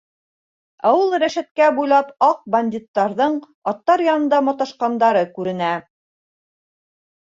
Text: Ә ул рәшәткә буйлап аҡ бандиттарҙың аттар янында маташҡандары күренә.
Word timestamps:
Ә 0.91 0.93
ул 1.01 1.11
рәшәткә 1.23 1.67
буйлап 1.79 2.09
аҡ 2.27 2.41
бандиттарҙың 2.57 3.37
аттар 3.73 4.05
янында 4.07 4.41
маташҡандары 4.49 5.23
күренә. 5.37 5.71